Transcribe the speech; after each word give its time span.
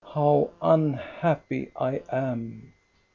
How 0.15 0.49
unhappy 0.63 1.69
I 1.75 2.01
am 2.11 2.73